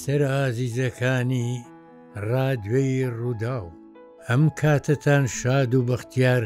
سەر 0.00 0.22
ئازیزەکانی 0.38 1.50
ڕادوێی 2.28 3.06
ڕوودا 3.18 3.56
و 3.66 3.70
ئەم 4.28 4.42
کاتتان 4.60 5.24
شاد 5.38 5.70
و 5.74 5.80
بەختیار 5.90 6.42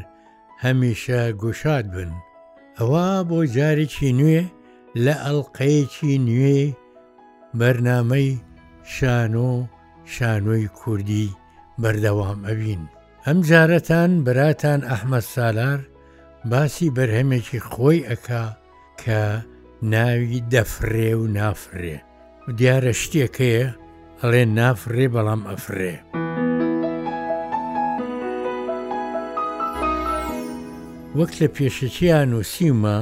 هەمیشە 0.64 1.20
گوشاد 1.42 1.86
بن 1.96 2.10
ئەوە 2.78 3.08
بۆ 3.28 3.38
جارێکی 3.56 4.10
نوێ 4.18 4.42
لە 5.04 5.14
ئەلقەیەکی 5.24 6.14
نوێ 6.28 6.60
بەرنامەی 7.58 8.30
شانۆ 8.94 9.52
شانۆی 10.14 10.68
کوردی 10.80 11.26
بەردەوام 11.82 12.40
ئەوین 12.48 12.82
ئەم 13.26 13.38
جارەتان 13.48 14.10
براتان 14.24 14.80
ئەحمەد 14.90 15.26
سالار 15.34 15.80
باسی 16.50 16.88
بەرهەمێکی 16.96 17.60
خۆی 17.70 18.06
ئەکا 18.08 18.44
کە 19.02 19.20
ناوی 19.94 20.40
دەفرێ 20.52 21.10
و 21.20 21.22
نافرێ 21.36 21.98
دیارە 22.56 22.92
شتێکەیە 23.02 23.66
ئەڵێ 24.20 24.42
نافرێ 24.58 25.06
بەڵام 25.14 25.42
ئەفرێ. 25.50 25.94
وەک 31.18 31.32
لە 31.40 31.48
پێشەچیان 31.56 32.28
نووسیمە 32.32 32.98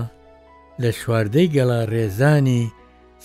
لە 0.82 0.90
چواردەی 0.98 1.48
گەڵا 1.54 1.80
ڕێزانی 1.92 2.62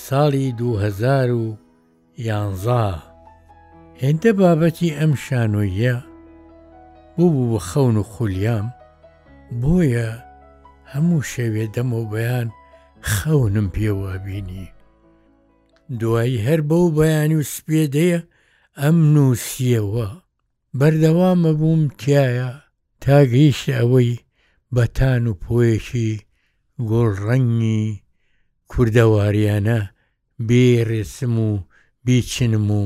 ساڵی 0.05 0.47
2011 0.59 3.03
هێندە 4.01 4.31
بابەتی 4.39 4.95
ئەم 4.99 5.13
شانۆیە 5.25 5.95
بوو 7.15 7.31
بوو 7.35 7.49
بە 7.51 7.59
خەون 7.69 7.95
و 7.97 8.03
خولیام 8.13 8.67
بۆیە 9.61 10.09
هەموو 10.91 11.21
شەوێ 11.31 11.65
دەمەوە 11.75 12.05
بەیان 12.13 12.47
خەونم 13.11 13.67
پێوە 13.75 14.13
بینی. 14.25 14.65
دوایی 15.99 16.37
هەر 16.47 16.61
بەو 16.69 16.85
بەیانی 16.97 17.35
و 17.39 17.47
سپێدەیە 17.55 18.19
ئەم 18.81 18.97
نووسیەوە 19.15 20.07
بەردەوامە 20.79 21.51
بووم 21.59 21.81
تایە 22.01 22.49
تاگەیشت 23.03 23.65
ئەوەی 23.77 24.11
بەتان 24.75 25.23
و 25.27 25.33
پۆیەکی 25.43 26.11
گۆڵڕەنی 26.89 27.81
کووردەواریانە 28.71 29.79
بێڕێسم 30.47 31.35
و 31.47 31.49
بیچنم 32.05 32.67
و 32.79 32.83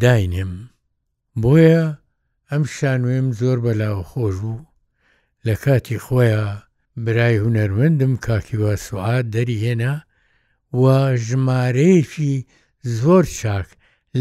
داینم 0.00 0.52
بۆیە 1.42 1.84
ئەم 2.50 2.62
شانوێم 2.74 3.26
زۆر 3.40 3.58
بەلاو 3.64 4.00
خۆش 4.10 4.36
بوو 4.44 4.64
لە 5.46 5.54
کاتی 5.64 5.98
خۆیە 6.04 6.44
برای 7.04 7.40
هوەرمەندم 7.42 8.12
کاکیوا 8.26 8.72
سوعات 8.86 9.24
دەری 9.34 9.58
هێنا 9.64 9.94
و 10.72 10.82
ژمارەیەکی 11.26 12.34
زۆر 12.98 13.24
چاک 13.40 13.68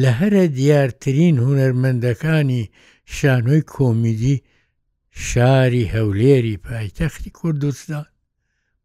لە 0.02 0.12
هەرە 0.20 0.44
دیارترین 0.58 1.36
هوەرمەندەکانی 1.46 2.64
شانۆی 3.16 3.62
کۆمیدی 3.76 4.38
شاری 5.28 5.90
هەولێری 5.96 6.58
پایتەختی 6.66 7.32
کوردستان 7.40 8.08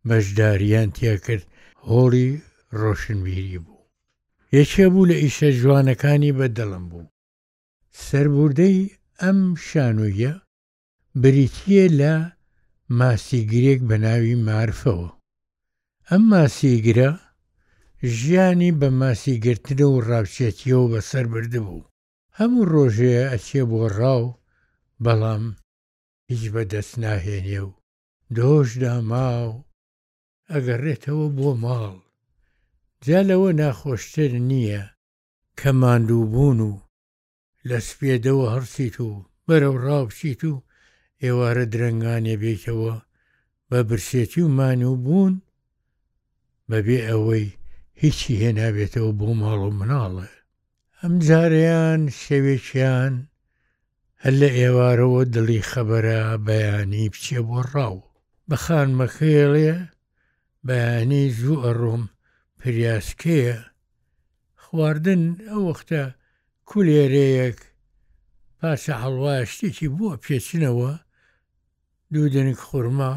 بەشداریان 0.09 0.89
تێکرد 0.99 1.45
هۆڵی 1.89 2.29
ڕۆشنبیری 2.81 3.59
بوو. 3.65 3.89
یەکێ 4.59 4.87
بوو 4.93 5.09
لە 5.11 5.15
ئیشە 5.23 5.51
جوانەکانی 5.61 6.37
بەدەڵم 6.39 6.85
بوو. 6.91 7.07
سربوردەی 8.07 8.79
ئەم 9.21 9.39
شانویە 9.67 10.35
بریتە 11.23 11.85
لە 12.01 12.15
ماسیگرێک 12.99 13.81
بە 13.89 13.97
ناوی 14.05 14.35
مارفەوە. 14.47 15.11
ئەم 16.11 16.23
ماسیگرە 16.33 17.11
ژیانی 18.17 18.71
بە 18.81 18.89
ماسیگرتنە 18.99 19.87
و 19.95 19.97
ڕاوچێتیەوە 20.09 20.87
بەسەر 20.93 21.25
بردبوو 21.33 21.89
هەموو 22.39 22.65
ڕۆژەیە 22.73 23.25
ئەچێ 23.33 23.63
بۆ 23.71 23.81
ڕاو 23.99 24.25
بەڵام 25.05 25.45
هیچ 26.31 26.43
بەدەست 26.55 26.95
ناهێنێ 27.05 27.61
و 27.67 27.71
دۆشدا 28.37 28.95
ماو 29.11 29.51
ئەگەڕێتەوە 30.53 31.27
بۆ 31.37 31.51
ماڵ 31.65 31.97
جا 33.07 33.21
لەوە 33.31 33.51
ناخۆشتر 33.61 34.31
نییە 34.51 34.83
کە 35.59 35.71
ماندووبوون 35.83 36.59
و 36.71 36.73
لە 37.69 37.79
سپێدەوە 37.89 38.47
هەرسیت 38.55 38.97
و 39.09 39.11
بەرەو 39.47 39.77
ڕاوچیت 39.85 40.43
و 40.51 40.55
ئێوارە 41.23 41.65
درنگانێ 41.73 42.35
بێتەوە 42.43 42.95
بە 43.71 43.79
برسێتی 43.89 44.41
و 44.45 44.49
مانوو 44.59 44.97
بوون 45.05 45.35
بەبێ 46.71 46.99
ئەوەی 47.09 47.49
هیچی 48.03 48.33
هێنابێتەوە 48.45 49.13
بۆ 49.19 49.29
ماڵ 49.41 49.61
و 49.69 49.71
مناڵێ 49.79 50.31
ئەم 51.01 51.15
جاریان 51.27 52.03
شەوێکیان 52.23 53.15
هەر 54.23 54.35
لە 54.43 54.49
ئێوارەوە 54.59 55.23
دڵی 55.35 55.63
خەبەرە 55.71 56.21
بەیانی 56.47 57.11
بچێ 57.13 57.39
بۆ 57.49 57.61
ڕاو 57.73 57.97
بەخان 58.49 58.89
مەخێڵێ 59.01 59.77
بەیانی 60.67 61.25
زوو 61.39 61.63
ئەڕۆم 61.65 62.03
پریاسکەیە 62.59 63.59
خواردن 64.63 65.23
ئەو 65.49 65.63
وەختە 65.71 66.03
کولێرەیەک 66.71 67.59
پاشە 68.59 68.95
هەڵوایە 69.03 69.45
شتێکی 69.53 69.89
بووە 69.97 70.13
پێچنەوە 70.25 70.93
دوو 72.13 72.27
دنک 72.35 72.59
خورما 72.69 73.13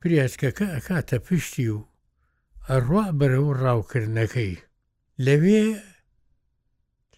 پریاسکەکە 0.00 0.66
ئەکاتە 0.74 1.18
پشتی 1.26 1.68
و 1.74 1.78
ڕوا 2.86 3.04
بەرە 3.18 3.40
و 3.42 3.48
ڕاوکردنەکەی 3.62 4.54
لەوێ 5.24 5.66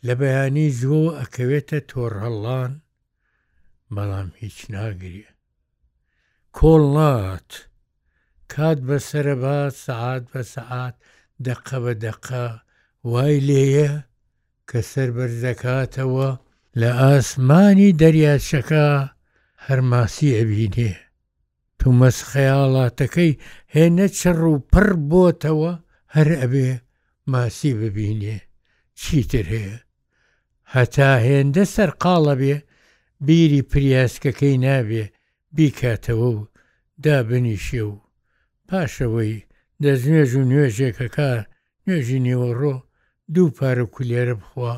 لە 0.06 0.15
بەیانی 0.21 0.69
زۆ 0.83 1.00
ئەکەوێتە 1.21 1.78
تۆڕهەڵان 1.91 2.72
بەڵام 3.94 4.28
هیچ 4.43 4.56
ناگریە 4.75 5.31
کۆڵات 6.59 7.50
کات 8.53 8.78
بەسرە 8.88 9.34
بە 9.43 9.56
سەعات 9.84 10.22
بە 10.33 10.41
سەعات 10.55 10.94
دەقە 11.47 11.77
بە 11.84 11.93
دەقا 12.05 12.49
وای 13.12 13.37
لێیە 13.49 13.93
کە 14.69 14.81
سەر 14.91 15.09
بەرزەکاتەوە 15.17 16.31
لە 16.81 16.91
ئاسمانی 17.00 17.97
دەریاچەکە 18.00 18.87
هەرماسی 19.65 20.37
ئەبینێ 20.38 20.93
تومەس 21.80 22.16
خەیاڵاتەکەی 22.30 23.32
هێنە 23.74 24.06
چڕ 24.18 24.38
و 24.52 24.56
پڕ 24.72 24.88
بۆتەوە 25.10 25.72
هەر 26.14 26.28
ئەبێ 26.41 26.70
ماسی 27.32 27.72
ببینێ 27.80 28.38
چیتر 29.00 29.46
هەیە 29.54 29.74
هەتا 30.74 31.10
هێندە 31.26 31.64
سەر 31.74 31.90
قاڵە 32.02 32.34
بێ 32.40 32.56
بیری 33.26 33.62
پریاسکەکەی 33.70 34.56
نابێ 34.64 35.04
بیکاتەوە 35.56 36.28
و 36.36 36.48
دابنیشێ 37.04 37.82
و 37.92 37.94
پاشەوەی 38.69 39.36
دەزنێژ 39.82 40.30
و 40.38 40.46
نوێژێکە 40.50 41.06
کار 41.16 41.40
نوێژی 41.86 42.22
نێوەڕۆ 42.26 42.76
دوو 43.34 43.48
پارە 43.58 43.84
کولێرە 43.94 44.34
بخوا 44.40 44.74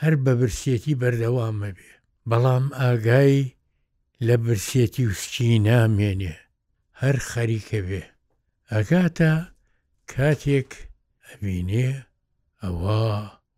هەر 0.00 0.14
بە 0.24 0.32
برسێتی 0.40 0.98
بەردەوامە 1.00 1.70
بێ 1.78 1.90
بەڵام 2.30 2.64
ئاگایی 2.80 3.44
لە 4.26 4.36
برسێتی 4.44 5.06
وسکی 5.10 5.50
نامێنێ 5.68 6.36
هەر 7.00 7.16
خەریکە 7.30 7.78
بێ 7.88 8.04
ئەگاتە 8.72 9.32
کاتێک 10.12 10.70
ئەبینێ 11.26 11.90
ئەوە 12.62 13.02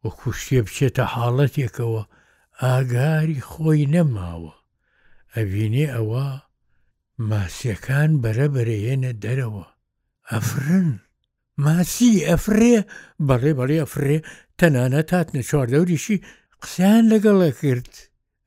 وەکوشتێ 0.02 0.60
بچێتە 0.66 1.04
حاڵەتێکەوە 1.14 2.02
ئاگاری 2.62 3.40
خۆی 3.50 3.82
نەماوە 3.94 4.54
ئەبینێ 5.34 5.86
ئەوە 5.96 6.26
ماسیەکان 7.30 8.10
بەرەبرێنە 8.22 9.12
دەرەوە 9.22 9.66
ئەفرن 10.30 10.88
ماسی 11.64 12.24
ئەفرێ 12.28 12.76
بەڵێ 13.28 13.52
بەڵێ 13.58 13.78
ئەفرێ 13.82 14.16
تەنانە 14.58 15.02
تاتنە 15.10 15.42
چواردەوریشی 15.48 16.16
قسەیان 16.62 17.04
لەگەڵە 17.12 17.50
کرد. 17.60 17.92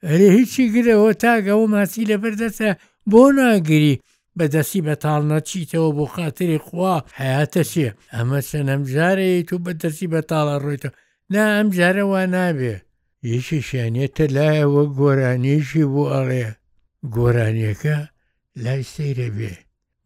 ئەرێ 0.10 0.28
هیچی 0.38 0.64
گرەوە 0.76 1.12
تاگەەوە 1.24 1.66
ماسی 1.76 2.10
لەبەر 2.12 2.34
دەسە 2.44 2.70
بۆ 3.12 3.24
ناگری 3.38 3.96
بەدەستی 4.38 4.86
بەتاڵ 4.88 5.22
نەچیتەوە 5.32 5.90
بۆ 5.98 6.06
خااتری 6.14 6.60
خوا 6.66 6.94
حیاتە 7.20 7.64
چیە 7.72 7.90
ئەمە 8.16 8.40
چەند 8.48 8.70
ئەمجارەیە 8.74 9.42
تو 9.48 9.56
بەدەستی 9.66 10.08
بەتاڵە 10.14 10.56
ڕۆیتەوە 10.64 10.96
نا 11.34 11.44
ئەم 11.56 11.68
جارەوە 11.78 12.22
نابێ 12.36 12.76
یشی 13.36 13.62
شانێتە 13.70 14.26
لایەوە 14.36 14.84
گۆرانیشی 15.00 15.86
بۆ 15.94 16.04
ئەڵێ 16.14 16.48
گۆرانیەکە 17.16 17.98
لای 18.64 18.84
سەیرە 18.94 19.30
بێ 19.38 19.54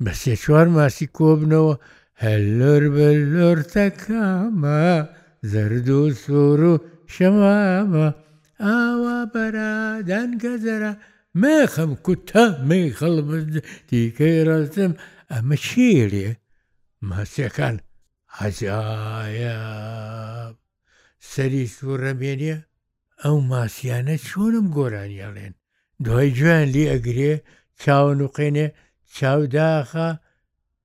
بە 0.04 0.12
سێ 0.22 0.34
چوار 0.44 0.68
ماسی 0.76 1.08
کۆبنەوە 1.18 1.76
هەلۆر 2.24 2.84
بە 2.96 3.08
لۆرتەکامە 3.34 4.86
زەرد 5.52 5.88
و 6.00 6.04
سۆر 6.24 6.60
و 6.72 6.74
شەمامە 7.14 8.08
ئاوا 8.64 9.18
بەرادان 9.34 10.30
گەزەرە 10.44 10.92
مەخم 11.42 11.92
کوتە 12.06 12.44
می 12.68 12.84
خەڵبز 12.98 13.56
دیکەی 13.90 14.40
ڕستم 14.50 14.92
ئەمە 15.32 15.56
شیرێ 15.68 16.28
ماسیەکان 17.10 17.76
حەجایە 18.38 19.58
سەری 21.32 21.66
سوورەمێنە 21.76 22.56
ئەو 23.24 23.38
ماسیانە 23.52 24.16
چۆنم 24.28 24.66
گۆرانیاڵێن 24.78 25.54
دوای 26.06 26.30
گوێن 26.38 26.68
لی 26.74 26.86
ئەگرێ 26.92 27.34
چاون 27.82 28.20
و 28.22 28.28
قێنێ 28.38 28.68
چاوداخە 29.16 30.10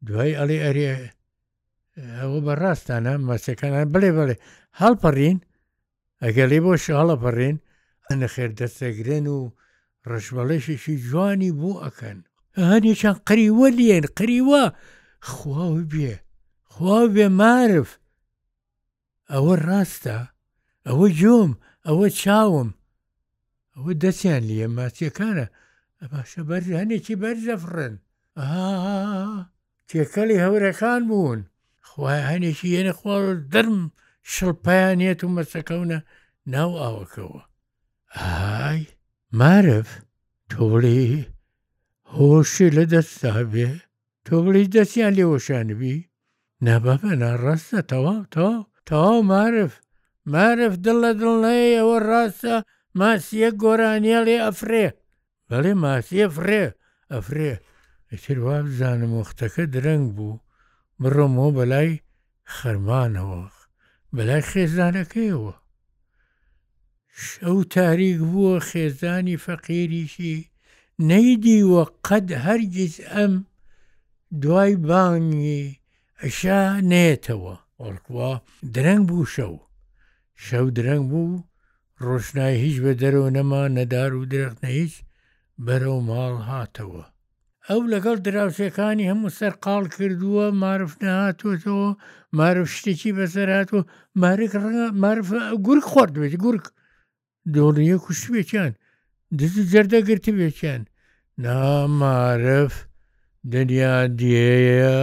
دوای 0.07 0.37
ئەڵێ 0.39 0.59
ئەرێ 0.67 0.89
ئەوە 2.19 2.39
بەڕاستانە 2.47 3.15
ماسیەکانان 3.29 3.85
بڵێ 3.95 4.11
بڵێ 4.19 4.37
هەڵپەڕین؟ 4.81 5.39
ئەگەر 6.25 6.47
لێ 6.53 6.59
بۆ 6.65 6.73
شڵە 6.85 7.17
پەڕێن 7.23 7.57
ئەنە 8.09 8.27
خێر 8.35 8.51
دەستەگرێن 8.59 9.27
و 9.37 9.39
ڕژبەڵێشیشی 10.11 10.97
جوانی 11.09 11.53
بوو 11.59 11.81
ئەکەن 11.85 12.19
هەنیچان 12.71 13.17
قریوە 13.29 13.69
لێن 13.79 14.05
قریوە 14.19 14.65
خواوی 15.31 15.87
بێ 15.93 16.15
خوا 16.73 16.99
بێ 17.15 17.27
مارف 17.41 17.89
ئەوە 19.33 19.55
ڕاستە 19.69 20.19
ئەوە 20.89 21.07
جۆم 21.21 21.51
ئەوە 21.87 22.07
چاوم 22.21 22.71
ئەوە 23.75 23.93
دەچیان 24.03 24.43
لە 24.49 24.67
ماچیەکانە 24.77 25.47
باشە 26.13 26.43
بەرز 26.49 26.69
هەنێکی 26.81 27.15
بەرزەفرن 27.23 27.95
تێکەلی 29.89 30.43
هەورەکان 30.45 31.03
بوون 31.11 31.41
خخوای 31.87 32.23
هەنێکی 32.31 32.69
یەنە 32.77 32.93
خوا 32.99 33.17
دەرم 33.53 33.81
شڵپیانێت 34.33 35.21
و 35.25 35.29
مەسەکەونە 35.37 35.99
ناو 36.53 36.71
ئاوەکەەوە 36.83 37.43
ئای 38.17 38.81
مارف 39.39 39.89
تۆڵی 40.53 41.09
هۆشی 42.15 42.69
لە 42.77 42.85
دەستا 42.93 43.35
بێ 43.53 43.71
تۆڵی 44.27 44.65
دەستیان 44.75 45.13
لێوەشانبی 45.19 45.97
نەبەبە 46.67 47.11
ناڕاستە 47.23 47.81
تەواو 47.91 48.27
تەواو 48.35 48.69
تەواو 48.89 49.21
مارف 49.33 49.73
مارف 50.35 50.73
دڵ 50.85 50.97
لە 51.05 51.11
دڵنەیە 51.21 51.71
ئەوە 51.79 51.99
ڕاستە 52.11 52.57
ماسیە 52.99 53.49
گۆرانیا 53.63 54.21
لێ 54.29 54.37
ئەفرێ 54.47 54.87
بەڵێ 55.49 55.73
ماسیە 55.85 56.27
فرێ 56.37 56.65
ئەفرێ 57.13 57.53
ئەتر 58.11 58.37
وابزانم 58.45 59.13
وەختەکە 59.19 59.63
درەنگ 59.75 60.07
بوو 60.17 60.43
بڕۆمەوە 61.01 61.51
بەلای 61.57 61.91
خەرمانەوە 62.55 63.43
بەلای 64.17 64.45
خێزانەکەیەوە 64.51 65.55
شەو 67.27 67.59
تاریک 67.75 68.19
بووە 68.31 68.55
خێزانی 68.69 69.37
فەقیریشی 69.45 70.37
نەیدیوە 71.09 71.83
قەت 72.07 72.27
هەرگیز 72.45 72.95
ئەم 73.13 73.35
دوای 74.43 74.73
بانگی 74.89 75.65
ئەشا 76.23 76.61
نێتەوە 76.91 77.55
ئۆڵکوا 77.83 78.31
درەنگ 78.75 79.03
بوو 79.09 79.31
شەو 79.35 79.55
شەو 80.45 80.67
درەنگ 80.77 81.05
بوو 81.11 81.45
ڕۆژنای 82.05 82.55
هیچ 82.65 82.77
بە 82.85 82.93
دەرەوە 83.01 83.29
نەما 83.37 83.63
نەدار 83.77 84.11
و 84.17 84.29
درەخت 84.33 84.59
نە 84.65 84.71
هیچ 84.79 84.95
بەرەو 85.67 85.99
ماڵ 86.09 86.35
هاتەوە 86.49 87.05
ئەو 87.71 87.81
لەگەڵ 87.93 88.17
دراوسەکانی 88.27 89.09
هەموو 89.11 89.35
سەر 89.39 89.53
قاڵ 89.65 89.85
کردووە 89.97 90.47
معرف 90.63 90.93
نهاتۆتەوە 91.07 91.89
معرف 92.39 92.69
شتێکی 92.77 93.11
بەسەراتوە 93.19 93.81
مارێک 94.21 94.53
ڕەنگە 94.63 94.87
معرف 95.03 95.29
گورک 95.67 95.85
خواردوێت 95.91 96.35
گورک 96.45 96.65
دۆڕیە 97.55 97.97
کوشتێکیان 98.05 98.73
دز 99.39 99.55
جەردەگرتی 99.73 100.37
بێکیان 100.39 100.83
نامارف 101.45 102.75
دنیا 103.53 103.97
دیەیە 104.19 105.01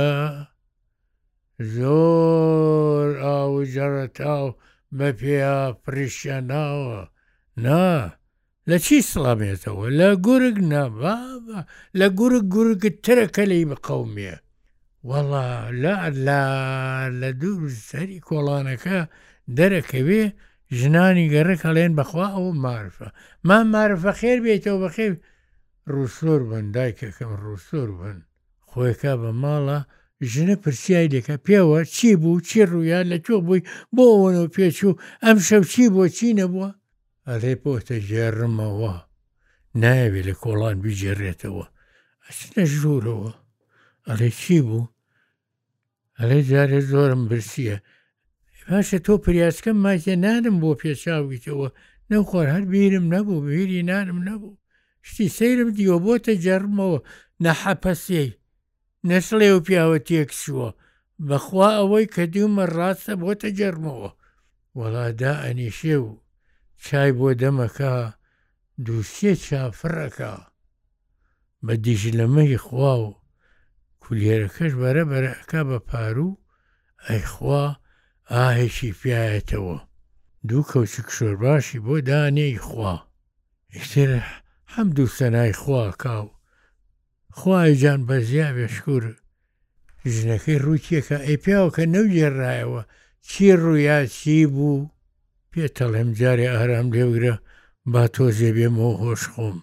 زۆر 1.75 3.07
ئاوجارە 3.25 4.05
تاو 4.17 4.47
بە 4.97 5.07
پێیا 5.19 5.57
پرشە 5.83 6.37
ناوە 6.51 7.01
نا. 7.63 7.87
لە 8.69 8.77
چی 8.85 8.97
سڵامێتەوە 9.13 9.85
لە 9.99 10.09
گورگ 10.25 10.57
نەبا 10.73 11.15
لە 11.99 12.07
گورگ 12.19 12.43
گورگت 12.55 12.95
ترە 13.05 13.25
کەلەی 13.35 13.65
بقەومە 13.71 14.35
وەڵا 15.09 15.47
لە 15.83 15.93
لا 16.25 16.41
لە 17.21 17.29
دوور 17.41 17.69
سەری 17.89 18.23
کۆڵانەکە 18.27 18.97
دەرەکەوێ 19.57 20.23
ژنانی 20.77 21.31
گەڕە 21.33 21.55
کەڵێن 21.63 21.93
بەخوا 21.99 22.27
ئەو 22.35 22.47
مارفە 22.63 23.07
مام 23.47 23.67
مارفە 23.75 24.11
خێر 24.19 24.39
بێتەوە 24.45 24.79
بەخێ 24.83 25.07
ڕووسۆر 25.93 26.41
بن 26.49 26.65
دایکەکەم 26.75 27.31
ڕووسۆر 27.43 27.89
بن 27.99 28.17
خۆیکا 28.69 29.13
بە 29.21 29.31
ماڵە 29.41 29.79
ژنە 30.31 30.55
پرسیای 30.63 31.07
لێکە 31.13 31.35
پێوە 31.45 31.79
چی 31.95 32.09
بوو 32.21 32.39
چی 32.47 32.59
ڕوویان 32.71 33.05
لە 33.11 33.17
تۆ 33.25 33.35
بووی 33.45 33.65
بۆ 33.95 34.03
ئەوەنەوە 34.11 34.49
پێچوو 34.55 34.99
ئەم 35.25 35.37
شەو 35.47 35.63
چی 35.71 35.83
بۆ 35.93 36.03
چی 36.17 36.29
نەبووە 36.39 36.69
ئەلێ 37.31 37.53
بۆتە 37.63 37.97
ژێرمەوە 38.09 38.93
نایەوێ 39.81 40.21
لە 40.29 40.33
کۆڵان 40.43 40.75
بیجێڕێتەوە 40.83 41.65
ئەچنە 42.25 42.63
ژوورەوە 42.77 43.31
ئەلێ 44.07 44.29
چی 44.41 44.59
بوو؟ 44.67 44.83
ئەلێ 46.19 46.39
جارێ 46.49 46.79
زۆرم 46.91 47.21
برسیە 47.29 47.77
پاشە 48.67 48.99
تۆ 49.05 49.13
پریاسکەم 49.23 49.77
ماکە 49.85 50.13
نانم 50.23 50.55
بۆ 50.61 50.69
پێچاویتەوە 50.81 51.67
نەخۆر 52.11 52.45
هەر 52.53 52.63
بیرم 52.71 53.05
نەبوو 53.13 53.43
بیری 53.47 53.81
نانم 53.89 54.19
نەبوو 54.27 54.57
شتی 55.07 55.27
سیرم 55.37 55.69
دیوە 55.77 55.97
بۆتە 56.05 56.33
جەرمەوە 56.45 56.99
نەحەپەسەی 57.43 58.29
نەسڵێ 59.09 59.49
و 59.55 59.59
پیاوە 59.65 59.97
تێکسووە 60.07 60.69
بەخوا 61.27 61.69
ئەوەی 61.77 62.05
کە 62.13 62.21
دوومە 62.33 62.65
ڕاستە 62.75 63.13
بۆتە 63.21 63.49
جەرمەوە 63.59 64.09
وەڵادا 64.77 65.33
ئەنیشێ 65.45 65.95
و 66.03 66.07
چای 66.83 67.11
بۆ 67.17 67.29
دەمەکە 67.41 67.93
دووسێ 68.85 69.33
چافڕەکە 69.45 70.33
بە 71.65 71.73
دیژلەمەی 71.83 72.57
خوا 72.65 72.93
و 73.03 73.09
کولێرەکەش 74.01 74.71
بەرە 74.81 75.03
بەرەکە 75.09 75.61
بە 75.69 75.79
پارو 75.89 76.29
ئەیخوا 77.09 77.65
ئاهێکی 78.31 78.91
پیاەتەوە 79.01 79.77
دوو 80.47 80.63
کەوچک 80.69 81.07
شۆرباشی 81.15 81.83
بۆ 81.85 81.95
دانەی 82.09 82.59
خوا 82.67 82.93
ئیتر 83.73 84.11
هەم 84.73 84.87
دوو 84.95 85.07
سەنای 85.17 85.53
خوا 85.61 85.83
کاو 86.03 86.27
خوایجان 87.37 87.99
بەزیابێ 88.07 88.67
شکور 88.75 89.03
ژنەکەی 90.15 90.61
ڕووتیەکە 90.65 91.17
ئەی 91.25 91.37
پیاوکە 91.43 91.83
نەوجێڕایەوە 91.93 92.81
چی 93.27 93.45
ڕوویا 93.61 93.99
چی 94.15 94.37
بوو 94.55 94.77
پێتەڵێم 95.53 96.09
جارێ 96.19 96.47
ئارام 96.55 96.87
لێورە 96.95 97.35
با 97.91 98.03
تۆ 98.13 98.25
زێبێمەوە 98.39 98.93
هۆشخۆم 99.03 99.57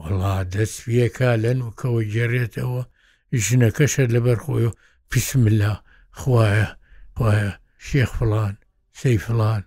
وڵا 0.00 0.34
دەستویەکە 0.54 1.30
لەن 1.44 1.58
وکەوە 1.66 2.00
گەڕێتەوە 2.14 2.82
ژنەکەشە 3.44 4.04
لەبەر 4.14 4.38
خۆی 4.44 4.66
و 4.68 4.76
پیسملا 5.10 5.74
خوایە 6.20 6.68
خوایە 7.16 7.50
شێخ 7.86 8.10
فڵان 8.18 8.54
سەیفلان 9.00 9.62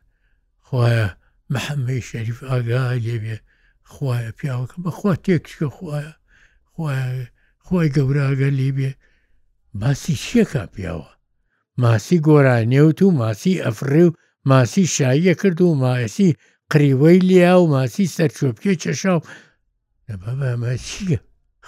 خوایە 0.67 1.05
محەممەی 1.53 2.05
شەریف 2.09 2.39
ئاگا 2.49 2.83
لێبێ 3.05 3.37
خوایە 3.91 4.29
پیاوەکە 4.39 4.77
بەخوا 4.85 5.13
تێکشکە 5.25 5.67
خوایە 5.77 6.13
خوایە 6.73 7.05
خۆی 7.65 7.87
گەوراگە 7.95 8.49
لیبێ 8.61 8.91
باسی 9.79 10.15
شیەکە 10.25 10.63
پیاوە 10.73 11.11
ماسی 11.81 12.17
گۆرانێوت 12.27 12.99
و 13.01 13.11
ماسی 13.21 13.61
ئەفرێ 13.65 14.01
و 14.05 14.11
ماسی 14.45 14.85
شاییە 14.95 15.33
کرد 15.41 15.59
و 15.61 15.75
مایەسی 15.83 16.33
قریوەی 16.73 17.19
لیا 17.29 17.55
و 17.61 17.67
ماسی 17.73 18.07
سەرچۆپکی 18.15 18.75
چێشاو 18.83 19.19
نەبەمە 20.09 20.73
چیە 20.87 21.19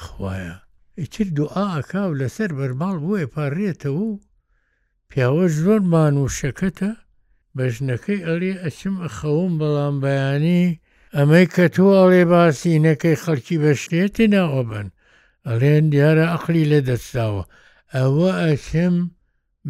خوایە 0.01 0.55
ئیتر 1.00 1.27
دوعاکاو 1.38 2.17
لەسەر 2.20 2.51
بەرماڵ 2.58 2.96
بووە 3.03 3.25
پارڕێتەوە 3.36 4.03
و 4.12 4.22
پیاوە 5.10 5.46
زۆر 5.62 5.82
مانوشەکەتە 5.91 6.91
بەژنەکەی 7.58 8.25
ئەلێ 8.27 8.51
ئەچم 8.63 8.96
ئەخەوم 9.03 9.53
بەڵام 9.62 9.96
بەیانی 10.03 10.62
ئەمەی 11.15 11.48
کە 11.55 11.65
تۆ 11.75 11.86
ئەڵێ 12.00 12.24
باسی 12.32 12.79
نەکەی 12.86 13.20
خەڵکی 13.24 13.58
بەشتێتی 13.63 14.27
ناوەبن 14.34 14.88
ئەڵێن 15.48 15.86
دیارە 15.94 16.25
ئەقلی 16.34 16.70
لە 16.72 16.79
دەستاوە 16.89 17.44
ئەوە 17.96 18.29
ئەچم 18.48 18.96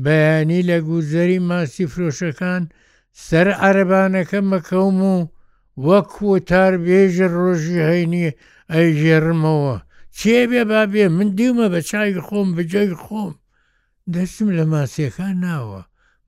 بەیانی 0.06 0.62
لە 0.70 0.78
گوزەری 0.90 1.40
ماسی 1.50 1.86
فرۆشەکان 1.94 2.64
سەر 3.28 3.48
عەربانەکە 3.66 4.40
مەکەوم 4.52 4.98
و 5.14 5.16
وەک 5.88 6.12
وتار 6.30 6.74
بێژە 6.86 7.28
ڕۆژی 7.38 7.86
هەینی 7.90 8.28
ئەیژێڕمەوە 8.74 9.78
چێ 10.18 10.40
بێ 10.50 10.64
با 10.70 10.82
بێ 10.94 11.06
من 11.18 11.30
دیمە 11.38 11.68
بە 11.74 11.80
چای 11.90 12.22
خۆم 12.28 12.48
بجێی 12.58 12.94
خۆم 13.06 13.32
دەستم 14.14 14.50
لە 14.58 14.64
ماسیەکان 14.74 15.36
ناوە 15.46 15.82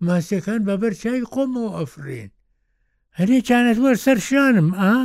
ماسیەکان 0.07 0.61
بەبەر 0.67 0.93
چای 1.01 1.23
خۆمەوە 1.31 1.71
ئەفرین 1.77 2.29
هەرێ 3.17 3.39
چانەت 3.47 3.77
وەر 3.83 3.95
سەر 4.05 4.19
شانم 4.27 4.69
ئا 4.81 4.95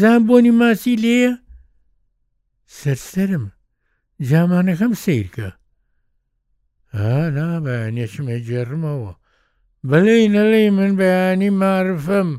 زان 0.00 0.20
بۆنی 0.28 0.52
ماسی 0.60 0.96
لێە 1.04 1.32
سەرسرم 2.78 3.44
جامانەکەم 4.28 4.92
سیرکە 5.02 5.50
ها 6.94 7.16
نابە 7.36 7.76
نێچمە 7.96 8.36
جێڕمەوە 8.46 9.12
بەلەی 9.88 10.28
نەلەی 10.34 10.70
من 10.76 10.92
بەیانی 11.00 11.50
معرفەم 11.60 12.30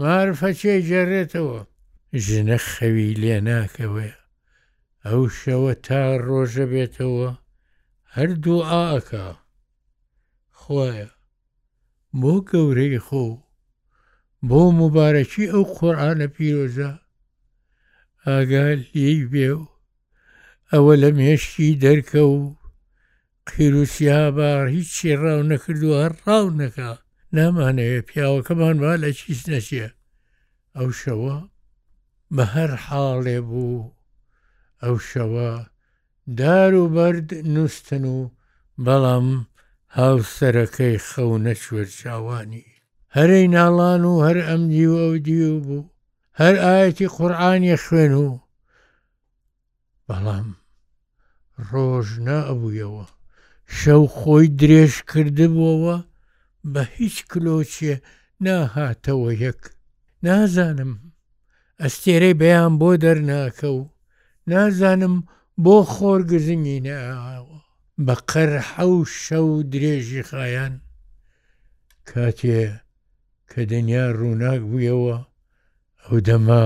معرفە 0.00 0.50
چێ 0.60 0.74
جێڕێتەوە 0.88 1.60
ژنە 2.24 2.58
خەوی 2.72 3.10
لێ 3.22 3.36
ناکەوێ 3.48 4.10
ئەو 5.06 5.22
شەوە 5.38 5.72
تا 5.86 6.02
ڕۆژە 6.26 6.64
بێتەوە 6.72 7.30
هەردوو 8.14 8.66
ئاکا 8.70 9.28
خۆیە 10.60 11.08
بۆ 12.20 12.32
گەورەی 12.50 13.02
خۆ 13.06 13.26
بۆ 14.48 14.60
مبارەکی 14.80 15.50
ئەو 15.52 15.64
قورآانە 15.76 16.26
پیرۆزە 16.34 16.92
ئاگال 18.26 18.80
لی 18.94 19.18
بێ 19.32 19.48
و 19.60 19.62
ئەوە 20.72 20.94
لە 21.02 21.10
مێشکی 21.18 21.68
دەرکە 21.82 22.22
و 22.30 22.34
قیرروسیابار 23.52 24.64
هیچی 24.74 25.08
ڕاو 25.22 25.42
نەکردووە 25.52 26.00
ڕاو 26.26 26.46
نەکە 26.60 26.90
نامانەیە 27.36 28.00
پیاوەکەمان 28.08 28.76
با 28.82 28.92
لە 29.02 29.10
چیز 29.20 29.40
نەچیە 29.52 29.88
ئەو 30.76 30.88
شەوە 31.00 31.36
بە 32.34 32.44
هەر 32.54 32.70
حاڵێ 32.86 33.38
بوو 33.50 33.82
ئەو 34.82 34.96
شەوە 35.10 35.50
دار 36.38 36.72
و 36.82 36.84
بەرد 36.96 37.28
نووسن 37.54 38.04
و 38.16 38.18
بەڵام 38.86 39.28
هاوسەرەکەی 39.98 40.98
خەو 41.08 41.30
نەچوەر 41.46 41.88
چاوانی 42.00 42.66
هەرەی 43.16 43.46
ناڵان 43.56 44.02
و 44.04 44.14
هەر 44.26 44.38
ئەم 44.48 44.62
دیوە 44.72 45.02
و 45.12 45.16
دیو 45.26 45.52
بوو 45.66 45.84
هەر 46.40 46.54
ئاەتی 46.64 47.08
قورآانی 47.16 47.76
خوێن 47.84 48.12
و 48.24 48.28
بەڵام 50.08 50.48
ڕۆژ 51.70 52.08
نەبوویەوە 52.26 53.06
شەو 53.78 54.02
خۆی 54.16 54.46
درێژ 54.60 54.92
کردبووەوە 55.10 55.96
بە 56.72 56.82
هیچ 56.96 57.16
کلۆچێ 57.30 57.94
ناهاتەوە 58.44 59.30
یەک 59.46 59.60
نازانم 60.26 60.92
ئەستێرەی 61.82 62.38
بەیان 62.42 62.72
بۆ 62.80 62.90
دەرناکە 63.02 63.68
و 63.78 63.82
نازانم 64.52 65.14
بۆ 65.64 65.76
خۆر 65.92 66.20
گزنی 66.30 66.78
نەوە 66.88 67.58
بە 68.06 68.14
قەرحە 68.30 68.82
و 68.92 68.98
شەو 69.22 69.48
درێژی 69.72 70.22
خایان 70.30 70.74
کاتێ 72.08 72.60
کە 73.50 73.60
دنیا 73.72 74.04
ڕووناک 74.18 74.60
بوویەوە 74.70 75.18
ئەو 76.04 76.16
دەما 76.28 76.64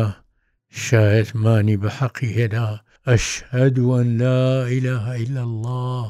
شایەتمانی 0.84 1.76
بە 1.82 1.90
حەقی 1.98 2.30
هێنا 2.36 2.68
ئەشهدوان 3.08 4.06
لا 4.22 4.40
إله 4.76 5.04
إلا 5.22 5.42
الله 5.48 6.04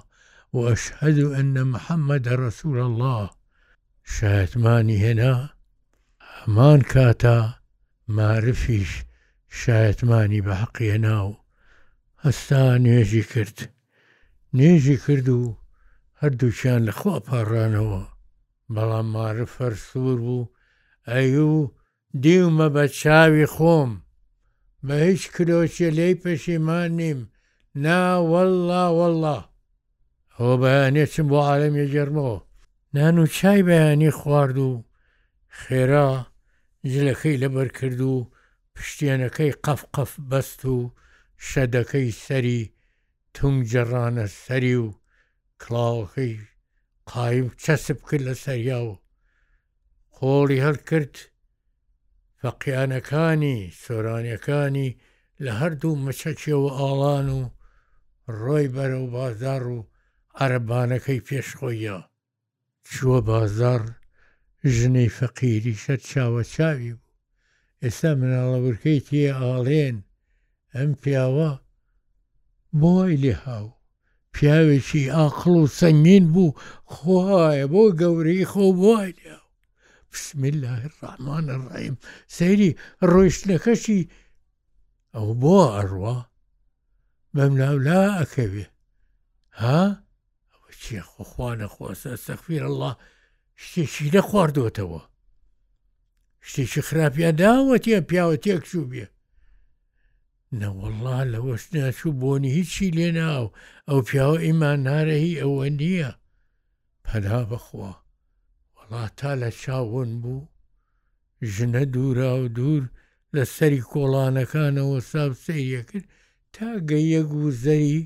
وأشهد 0.53 1.19
أن 1.19 1.63
محمد 1.67 2.29
رسول 2.29 2.79
الله 2.79 3.31
شایەتمانی 4.05 4.97
هێنا 5.05 5.37
هەمان 6.39 6.81
کاتا 6.93 7.55
معرفیش 8.17 9.05
شایەتمانی 9.61 10.41
بە 10.47 10.55
حەقیێنا 10.63 11.19
و 11.29 11.33
هەستا 12.25 12.63
نوێژی 12.85 13.25
کرد 13.33 13.59
نوێژی 14.59 14.97
کرد 15.07 15.29
و 15.29 15.43
هەردووچیان 16.23 16.81
لەخوا 16.89 17.17
پاڕانەوە 17.29 18.03
بەڵام 18.75 19.07
معرف 19.17 19.51
فەرسوور 19.59 20.19
بوو 20.25 20.51
ئەیو 21.11 21.53
دیومە 22.23 22.69
بە 22.75 22.85
چاوی 23.01 23.47
خۆم 23.55 23.91
بە 24.87 24.93
هیچ 25.07 25.23
کرۆچە 25.35 25.89
لێی 25.97 26.21
پەشیمان 26.23 26.89
نیم 27.01 27.19
ناوەله 27.85 28.83
وله 29.01 29.39
ئەوە 30.41 30.57
بەیانێ 30.63 31.05
چم 31.13 31.27
بۆ 31.31 31.39
عالمێ 31.49 31.85
جەرمەوە 31.95 32.39
نان 32.95 33.17
و 33.23 33.27
چای 33.37 33.63
بەیانی 33.69 34.13
خوارد 34.19 34.59
و 34.67 34.71
خێرا 35.61 36.09
ژلەکەی 36.93 37.41
لەبەر 37.43 37.69
کرد 37.79 38.01
و 38.13 38.15
پشتێنەکەی 38.77 39.53
قەف 39.65 39.83
قەف 39.95 40.13
بەست 40.31 40.61
و 40.75 40.79
شەدەکەی 41.49 42.11
سەری 42.27 42.63
تونگ 43.35 43.59
جەڕانە 43.73 44.27
سەری 44.45 44.77
و 44.85 44.89
کلااوەکەی 45.63 46.35
قایم 47.13 47.49
چەسب 47.63 47.99
کرد 48.09 48.23
لە 48.29 48.35
سەریا 48.45 48.81
و 48.89 48.93
خۆڵی 50.15 50.63
هەر 50.67 50.77
کرد 50.89 51.15
فەقییانەکانی 52.41 53.57
سۆرانیەکانی 53.83 54.91
لە 55.45 55.53
هەردوو 55.61 56.01
مەچەکیەوە 56.05 56.71
ئاڵان 56.79 57.27
و 57.39 57.43
ڕۆی 58.43 58.67
بەرە 58.75 58.99
و 59.03 59.11
بازار 59.17 59.65
و 59.77 59.79
عەربانەکەی 60.43 61.21
پێشخۆیە 61.29 61.99
چووە 62.91 63.19
بازار 63.31 63.81
ژنەی 64.77 65.15
فەقیری 65.19 65.75
شەر 65.83 66.01
چاوە 66.11 66.43
چاوی 66.55 66.93
بوو 66.99 67.05
ئێستا 67.83 68.11
مناڵەورکەی 68.21 69.01
تێ 69.07 69.27
ئاڵێن 69.41 69.97
ئەم 70.75 70.91
پیاوە 71.03 71.51
بۆی 72.81 73.15
لێ 73.23 73.35
هاو 73.45 73.67
پیاوێکی 74.35 75.05
ئاقل 75.17 75.55
و 75.61 75.71
سەنگین 75.79 76.25
بوو 76.35 76.57
خۆهایە 76.95 77.67
بۆ 77.73 77.83
گەورەی 78.01 78.45
خۆ 78.53 78.65
بۆی 78.83 79.11
لێ 79.21 79.37
بسم 80.13 80.41
الله 80.51 80.79
الرحمن 80.91 81.47
الرحیم 81.57 81.97
سەیری 82.37 82.71
ڕۆیشتنەکەشی 83.13 84.01
ئەو 85.15 85.29
بۆ 85.43 85.57
ئەڕوا 85.77 86.19
بەم 87.35 87.53
ناو 87.61 87.77
لا 87.87 88.03
ئەکەوێ 88.21 88.67
ها؟ 89.63 89.83
کچێ 90.81 91.01
خۆخوا 91.13 91.51
نەخۆسە 91.61 92.13
سەخفیر 92.27 92.63
الله 92.71 92.95
شتێکی 93.63 94.07
لە 94.15 94.21
خواردۆتەوە 94.29 95.03
شتێکی 96.49 96.83
خراپیان 96.89 97.35
داوەتە 97.41 97.97
پیاوە 98.09 98.37
تێک 98.45 98.63
چوو 98.71 98.85
بێ 98.91 99.07
نەوەله 100.61 101.19
لەوەش 101.33 101.63
ناچوو 101.75 102.13
بۆنی 102.21 102.51
هیچی 102.57 102.91
لێ 102.97 103.09
ناو 103.21 103.47
ئەو 103.89 103.99
پیاوە 104.09 104.39
ئیمان 104.47 104.79
نارەهی 104.89 105.39
ئەوە 105.41 105.67
نییە 105.81 106.11
پەدا 107.07 107.41
بەخوا 107.51 107.93
وڵا 108.75 109.05
تا 109.19 109.31
لە 109.43 109.51
چاوەن 109.63 110.11
بوو 110.23 110.49
ژنە 111.55 111.83
دوورا 111.93 112.33
و 112.43 112.47
دوور 112.57 112.85
لە 113.37 113.43
سەری 113.57 113.87
کۆڵانەکانەوە 113.93 114.99
ساب 115.11 115.33
سەیەکرد 115.45 116.05
تا 116.55 116.69
گەیەک 116.91 117.31
و 117.41 117.45
زەری 117.63 118.03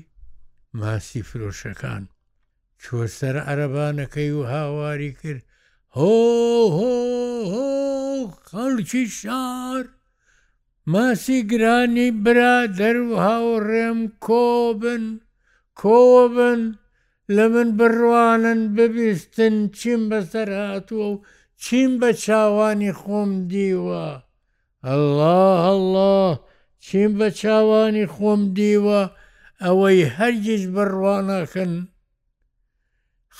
ماسی 0.79 1.21
فرۆشەکان 1.29 2.03
چۆسەر 2.83 3.35
عەربانەکەی 3.47 4.31
و 4.37 4.41
هاواری 4.53 5.11
کرد 5.21 5.41
هۆ 5.97 6.17
خەڵکی 8.47 9.05
شار 9.19 9.83
ماسی 10.91 11.37
گرانی 11.51 12.07
برادەر 12.23 12.97
و 13.07 13.11
هاوڕێم 13.27 13.99
کۆبن 14.25 15.03
کۆبن 15.81 16.61
لە 17.35 17.45
من 17.53 17.69
بڕوانن 17.79 18.61
ببیستن 18.75 19.55
چیم 19.77 20.01
بەسەر 20.09 20.49
هاتووە 20.63 21.05
و 21.11 21.15
چیم 21.63 21.91
بە 21.99 22.09
چاوانی 22.23 22.91
خۆم 23.01 23.31
دیوە 23.51 24.07
الله 24.93 25.59
الله 25.75 26.29
چیم 26.85 27.11
بە 27.19 27.27
چاوانی 27.41 28.05
خۆم 28.15 28.41
دیوە 28.57 29.01
ئەوەی 29.63 30.01
هەرگیز 30.17 30.63
بڕوانەکەن 30.75 31.73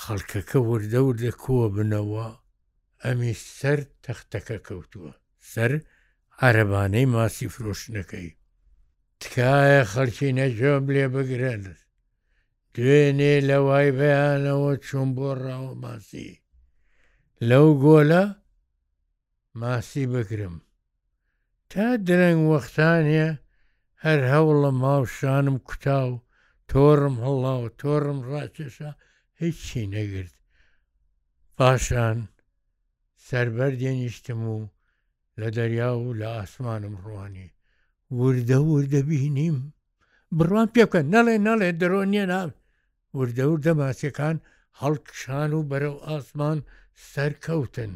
خەڵکەکە 0.00 0.58
وردەور 0.70 1.14
لە 1.24 1.32
کۆ 1.42 1.56
بنەوە 1.76 2.28
ئەمی 3.02 3.32
سەر 3.58 3.78
تەختەکە 4.04 4.56
کەوتووە 4.66 5.12
سەر 5.52 5.72
عربانەی 6.46 7.06
ماسی 7.14 7.52
فرۆشنەکەی 7.54 8.28
تکایە 9.20 9.82
خەڵکی 9.92 10.34
نەجۆم 10.38 10.84
لێ 10.94 11.06
بگرن 11.14 11.64
دوێنێ 12.74 13.34
لەوای 13.48 13.90
بەیانەوە 13.98 14.72
چوون 14.86 15.08
بۆ 15.16 15.28
ڕاوە 15.44 15.72
ماسی 15.84 16.30
لەو 17.48 17.66
گۆلە 17.84 18.24
ماسی 19.60 20.04
بگرم 20.14 20.56
تا 21.70 21.86
درەنگ 22.06 22.42
وەختانە 22.52 23.28
هەر 24.04 24.20
هەوڵە 24.32 24.70
ماوشانم 24.84 25.56
کوتا 25.68 25.98
و 26.10 26.14
تۆڕم 26.70 27.16
هەڵاوە 27.24 27.68
تۆڕم 27.80 28.18
ڕاکێشە 28.30 28.90
هیچی 29.42 29.80
نەگرت 29.94 30.34
پاشان 31.58 32.18
سربەر 33.30 33.72
دێنیشتم 33.80 34.40
و 34.54 34.66
لە 35.40 35.48
دەریا 35.56 35.90
و 35.98 36.12
لە 36.20 36.26
ئاسمانم 36.36 36.94
ڕوانی 37.04 37.48
وردە 38.18 38.58
وردە 38.70 39.00
بینیم 39.08 39.56
بڕوان 40.38 40.68
پێکە 40.74 41.00
نەڵێ 41.14 41.36
نەڵێ 41.48 41.68
دەرۆ 41.80 42.02
نیە 42.12 42.26
نام 42.32 42.50
وردە 43.16 43.44
وردە 43.50 43.72
ماسیەکان 43.80 44.36
هەڵکشان 44.80 45.50
و 45.54 45.62
بەرەو 45.70 45.96
ئاسمان 46.08 46.58
سەرکەوتن 47.12 47.92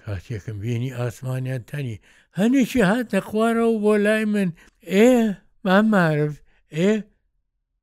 کاتێکم 0.00 0.56
بینی 0.64 0.92
ئاسمانیان 0.98 1.62
تەنی 1.70 1.96
هەنێکی 2.38 2.80
هاتە 2.90 3.18
خوارەوە 3.28 3.74
بۆ 3.84 3.94
لای 4.06 4.24
من 4.34 4.48
ئێ 4.92 5.10
مامارف 5.64 6.34
ئێ 6.76 6.90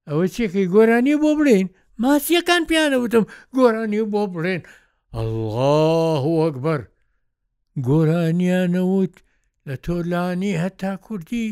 ئەوە 0.08 0.26
چێکی 0.36 0.66
گۆرانی 0.74 1.16
بۆ 1.22 1.32
بڵین 1.40 1.68
ماسیەکان 2.04 2.62
پیانە 2.70 2.98
وتم 3.04 3.24
گۆرانی 3.58 4.02
بۆ 4.12 4.22
بڵێن 4.34 4.62
الله 5.22 6.24
وەکبەر 6.40 6.82
گۆرانیانەوت 7.88 9.16
لە 9.68 9.76
تۆلانی 9.86 10.60
هەتا 10.64 10.94
کوردی 11.06 11.48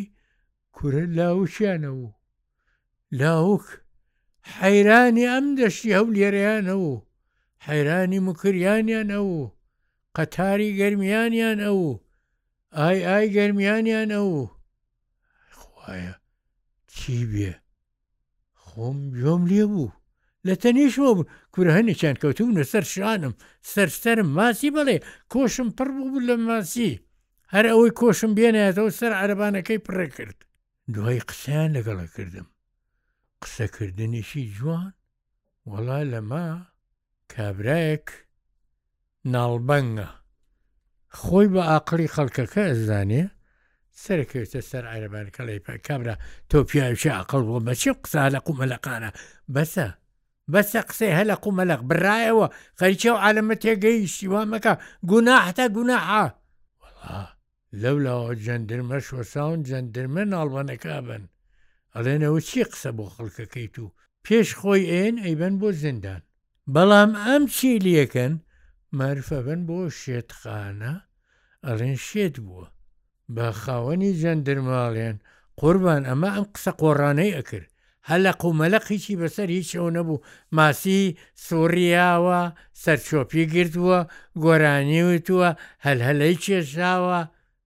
کورە 0.76 1.04
لاوشیانەوە 1.18 2.10
لاوک 3.20 3.66
حەیرانی 4.58 5.26
ئەم 5.34 5.46
دەشتی 5.60 5.96
هەو 5.98 6.08
لێرەیانەوە 6.18 6.94
حەیرانی 7.68 8.20
مکریانیان 8.28 9.10
ئەوە 9.16 9.46
قەتاری 10.18 10.76
گەرمیانیان 10.80 11.60
ئەوە 11.68 11.94
ئای 12.78 13.00
ئای 13.10 13.28
گەرمیانیان 13.36 14.10
ئەوە 14.18 14.42
خوایە 15.60 16.14
چی 16.94 17.18
بێ 17.32 17.52
خۆم 18.64 18.98
جۆم 19.22 19.42
لێ 19.52 19.66
بوو 19.72 19.88
لە 20.48 20.56
تەنیشەوە 20.64 21.26
کورە 21.54 21.72
هەنی 21.78 21.96
چیان 22.00 22.16
کەوتبوون 22.22 22.64
سەر 22.74 22.86
شانم 22.94 23.34
سەرسەرم 23.72 24.28
ماسی 24.38 24.70
بڵێ 24.76 24.98
کۆشم 25.34 25.70
پڕ 25.78 25.90
بوو 25.96 26.20
لە 26.30 26.36
ماسی 26.48 26.92
هەر 27.54 27.66
ئەوەی 27.72 27.96
کۆشم 28.02 28.32
بێنێتەوە 28.38 28.92
سەر 29.00 29.12
عربانەکەی 29.24 29.84
پڕێ 29.86 30.08
کرد 30.16 30.38
دوای 30.94 31.20
قسەیان 31.30 31.70
لەگەڵە 31.78 32.08
کردم 32.16 32.48
قسەکردنیشی 33.44 34.44
جوان 34.56 34.92
وەڵا 35.72 36.00
لەما 36.14 36.48
کابراەک 37.34 38.06
ناڵبەنگە 39.34 40.10
خۆی 41.22 41.48
بە 41.54 41.62
ئاقلی 41.70 42.12
خەڵکەکە 42.16 42.64
ئەزانێ 42.70 43.24
سەرکەوتە 44.04 44.62
سەر 44.70 44.86
عربان 44.96 45.28
کەڵی 45.36 45.60
کابرا 45.88 46.16
تۆ 46.50 46.58
پیاوی 46.70 47.10
عقل 47.22 47.42
بۆ 47.50 47.58
بەچی 47.68 47.92
قسە 48.04 48.22
لە 48.34 48.40
قومەلەقانە 48.48 49.10
بەسە 49.56 49.88
بەسە 50.54 50.80
قسەی 50.90 51.16
هەلق 51.20 51.44
و 51.48 51.52
مەلق 51.60 51.82
برایەوە 51.90 52.48
خەریکە 52.80 53.10
و 53.14 53.18
عالمە 53.26 53.56
تێگەی 53.64 54.08
شیوامەکە 54.16 54.74
گوناحتە 55.12 55.66
گوناحا 55.78 56.26
لەولەوە 57.82 58.30
جەندرمە 58.46 59.00
شۆساون 59.08 59.60
جەندرمە 59.70 60.24
ناڵبانەکە 60.34 60.96
بن 61.08 61.24
ئەڵێنەوە 61.96 62.40
چی 62.50 62.62
قسە 62.72 62.92
بۆ 62.98 63.06
خەڵکەکەیت 63.16 63.76
و 63.84 63.92
پێش 64.26 64.50
خۆی 64.60 64.84
ئێن 64.92 65.16
ئەیبەن 65.26 65.54
بۆ 65.62 65.70
زیندان 65.82 66.22
بەڵام 66.74 67.12
ئەم 67.26 67.44
چی 67.56 67.72
لیەکەن 67.86 68.34
مەرفەبن 69.00 69.62
بۆ 69.68 69.80
شێتخانە 70.02 70.94
ئەڵێن 71.66 71.98
شێت 72.08 72.36
بووە 72.46 72.68
بە 73.36 73.46
خاوەنی 73.62 74.12
جەندرماڵێن 74.22 75.18
قوربان 75.62 76.04
ئەمە 76.10 76.30
ئەم 76.36 76.46
قسە 76.54 76.72
قۆڕانەی 76.82 77.36
ئەکرد 77.38 77.70
هەلە 78.12 78.32
قومەلەقیی 78.42 79.20
بەسەر 79.22 79.48
هیچ 79.58 79.70
ئەو 79.78 79.88
نەبوو 79.98 80.24
ماسی 80.58 81.16
سووریاوە 81.46 82.42
سەرچۆپی 82.84 83.44
گرتووە 83.56 84.00
گۆرانیوتووە 84.44 85.50
هەلهلەی 85.86 86.36
کێشاوە 86.44 87.20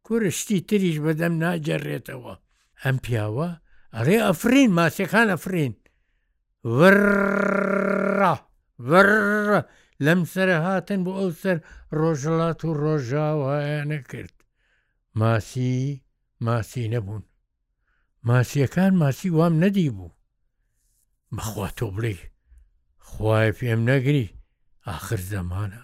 کوورشتی 0.06 0.60
تریش 0.68 0.98
بەدەم 1.06 1.34
ناجەڕێتەوە 1.44 2.34
ئەم 2.84 2.96
پیاوە 3.04 3.50
ئەڕێ 3.96 4.18
ئەفرین 4.28 4.70
ماسیەکان 4.78 5.28
ئەفرین 5.34 5.74
ور 6.78 9.08
لەم 10.06 10.22
سرە 10.32 10.58
هاتن 10.66 11.00
بۆ 11.06 11.12
ئەو 11.20 11.30
سەر 11.42 11.58
ڕۆژەڵات 12.00 12.60
و 12.64 12.70
ڕۆژاوایانە 12.82 14.00
کرد 14.12 14.36
ماسی 15.20 15.74
ماسی 16.46 16.88
نەبوون 16.94 17.24
ماسیەکان 18.30 18.92
ماسی 19.02 19.30
وام 19.38 19.56
نەدی 19.64 19.90
بوو 19.98 20.12
مەخوا 21.36 21.68
تۆ 21.78 21.86
بڵێ 21.96 22.14
خی 23.10 23.50
پێم 23.58 23.82
نەگری 23.90 24.28
آخر 24.96 25.20
زەمانە 25.34 25.84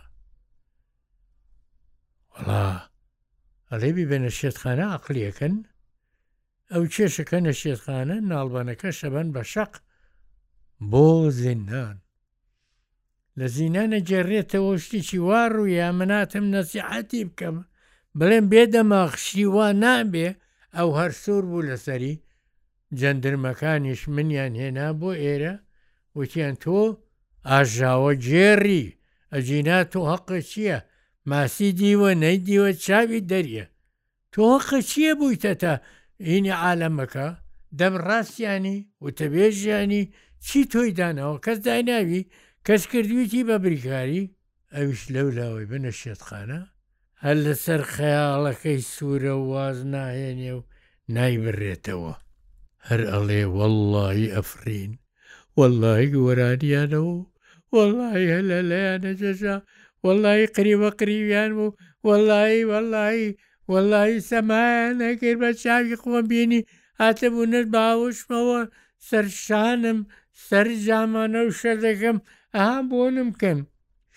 وڵا 2.34 2.66
ئەلێبی 3.72 4.06
بێنە 4.10 4.30
شێتخانە 4.40 4.86
عقلیەکەن 4.96 5.56
ئەو 6.72 6.84
کێشەکە 6.94 7.38
نە 7.46 7.52
شێتخانە 7.62 8.18
ناڵبانەکە 8.30 8.90
شەبەن 9.00 9.28
بە 9.36 9.44
شەق 9.54 9.74
بۆ 10.92 11.06
زیندان 11.42 11.98
لە 13.38 13.46
زینانە 13.56 14.00
جێڕێتەوە 14.10 14.74
شتێکی 14.86 15.20
وا 15.28 15.42
ڕوویە 15.54 15.88
مناتم 16.00 16.46
نەسیحەتی 16.56 17.28
بکەم 17.30 17.58
بڵێم 18.20 18.46
بێدەماخشی 18.52 19.46
وا 19.56 19.68
نابێ 19.84 20.28
ئەو 20.78 20.90
هەر 21.00 21.12
سوور 21.24 21.44
بوو 21.50 21.68
لەسەری 21.72 22.16
جەندرمەکانیش 23.00 24.02
منیان 24.16 24.54
هێنا 24.62 24.88
بۆ 25.00 25.12
ئێرە 25.24 25.54
وتیان 26.18 26.56
تۆ 26.64 26.80
ئاژاوە 27.50 28.12
جێڕی 28.26 28.86
ئەجینات 29.34 29.92
و 30.00 30.08
حەقە 30.12 30.40
چییە؟ 30.50 30.80
ماسی 31.30 31.70
دیوە 31.80 32.10
نەیدیوە 32.24 32.70
چاوی 32.86 33.26
دەریە 33.32 33.66
تۆ 34.34 34.42
حەقە 34.58 34.80
چییە 34.90 35.14
بوویتە 35.20 35.54
تا 35.62 35.74
هینی 36.28 36.54
عالەمەکە 36.66 37.28
دەم 37.80 37.94
ڕاستیانی 38.08 38.78
وتەبێژیانی 39.06 40.04
چی 40.46 40.60
تۆی 40.72 40.92
داناەوە 41.00 41.38
کەس 41.46 41.58
دایناوی 41.68 42.22
کەس 42.68 42.82
کردویتی 42.92 43.42
بە 43.50 43.56
بریکاری 43.66 44.32
ئەوش 44.76 45.02
لەو 45.14 45.28
لاوەی 45.38 45.68
بنە 45.72 45.92
شێتخانە 46.02 46.62
هەر 47.24 47.38
لەسەر 47.46 47.82
خەیاڵەکەی 47.96 48.80
سوورە 48.94 49.34
و 49.40 49.44
واز 49.52 49.78
ناهێنێ 49.94 50.52
و 50.58 50.62
نایبڕێتەوە. 51.16 52.16
هەر 52.90 53.02
ئەڵێ 53.12 53.44
وەڵی 53.58 54.28
ئەفرین 54.36 54.92
وەڵی 55.58 56.10
وەرانیانەوە 56.26 57.18
وەڵی 57.74 58.26
هەلە 58.36 58.60
لەیانە 58.72 59.12
جەژە 59.22 59.56
وەڵی 60.06 60.42
قریوە 60.56 60.90
قریویان 61.00 61.52
و 61.62 61.66
وەڵی 62.08 62.58
وەڵی 62.72 63.22
وەڵی 63.72 64.14
سەمایانەگر 64.30 65.36
بە 65.42 65.50
چاوی 65.64 66.00
خۆم 66.02 66.16
بینی 66.32 66.62
هاتە 67.02 67.28
بوو 67.34 67.52
نەر 67.54 67.66
باوشمەوە 67.76 68.62
سەرشانم 69.10 70.00
سەر 70.48 70.68
جامانە 70.86 71.40
و 71.46 71.56
شەردەکەم 71.60 72.18
ئاهام 72.56 72.86
بۆنم 72.92 73.30
کەم 73.42 73.60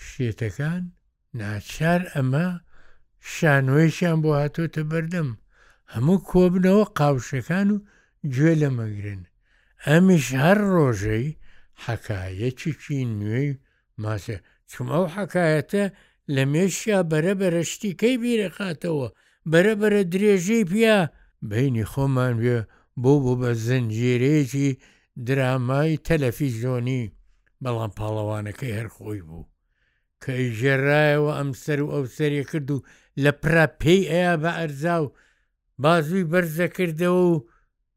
شێتەکان 0.09 0.83
ناچار 1.39 2.01
ئەمە 2.15 2.49
شانوێشیان 3.35 4.19
بۆ 4.25 4.31
هاتۆتە 4.41 4.83
بەردەم 4.91 5.29
هەموو 5.93 6.19
کۆبنەوە 6.31 6.85
قاوشەکان 6.99 7.69
و 7.75 7.79
گوێ 8.35 8.53
لەمەگرن 8.63 9.23
ئەمیش 9.87 10.27
هەر 10.45 10.59
ڕۆژەی 10.75 11.27
حەکایەکیی 11.85 13.09
نوێی 13.19 13.51
ماسە 14.03 14.37
چم 14.71 14.87
ئەو 14.95 15.07
حەکایەتە 15.17 15.85
لە 16.35 16.43
مێشیا 16.53 17.01
بەرە 17.11 17.33
بەرەشتی 17.41 17.97
کەی 18.01 18.15
بیرەخاتەوە 18.23 19.09
بەرە 19.51 19.75
بەرە 19.81 20.03
درێژەی 20.13 20.65
پیا 20.73 20.99
بینی 21.51 21.85
خۆمان 21.93 22.35
وێ 22.45 22.59
بۆ 23.03 23.13
بۆ 23.25 23.33
بە 23.41 23.51
زنجێرێکی 23.67 24.69
درامای 25.27 26.01
تەلەفیزۆنی 26.07 27.03
بەڵام 27.63 27.91
پاڵەوانەکەی 27.99 28.77
هەرخۆی 28.79 29.21
بوو 29.29 29.51
کە 30.23 30.35
ژێرایەوە 30.59 31.33
ئەم 31.39 31.51
سەر 31.63 31.79
و 31.85 31.93
ئەو 31.95 32.05
سەرێ 32.17 32.43
کرد 32.51 32.69
و 32.75 32.85
لە 33.23 33.31
پراپەی 33.43 34.01
ئەیا 34.11 34.35
بە 34.43 34.51
ئەرزا 34.59 34.97
و 35.05 35.13
بازوی 35.83 36.29
بەرزە 36.33 36.67
کردەوە 36.77 37.25
و 37.33 37.37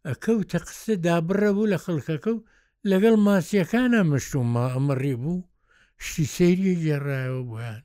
ئەکەوتە 0.10 0.60
قسە 0.68 0.94
دابڕە 1.06 1.50
بوو 1.56 1.72
لە 1.74 1.78
خەڵکەکە 1.84 2.32
و 2.36 2.46
لەگەڵ 2.90 3.16
ماسیەکانە 3.28 4.00
مشتومما 4.12 4.66
ئەمەڕی 4.74 5.16
بوو 5.24 5.48
شتی 6.06 6.26
سری 6.36 6.80
جێڕایەوە 6.84 7.42
بۆیان 7.50 7.82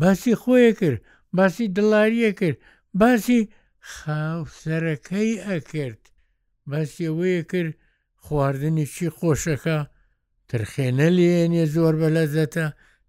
باسی 0.00 0.34
خۆیە 0.42 0.72
کرد 0.80 1.00
باسی 1.36 1.66
دڵاریە 1.76 2.30
کرد 2.40 2.58
باسی 3.00 3.40
خاوسەرەکەی 3.92 5.32
ئەکرد 5.48 6.00
باسی 6.70 7.02
ئەوەیە 7.08 7.42
کرد 7.50 7.74
خواردنی 8.24 8.86
چی 8.94 9.08
خۆشەکە 9.16 9.78
ترخێنە 10.48 11.08
لێنێ 11.16 11.64
زۆر 11.74 11.94
بە 12.00 12.08
لەزەتە 12.16 12.66